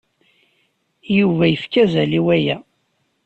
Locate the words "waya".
2.25-2.57